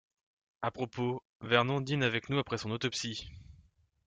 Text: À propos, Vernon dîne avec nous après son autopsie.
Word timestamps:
À 0.63 0.71
propos, 0.71 1.21
Vernon 1.41 1.79
dîne 1.79 2.01
avec 2.01 2.29
nous 2.29 2.39
après 2.39 2.57
son 2.57 2.71
autopsie. 2.71 3.29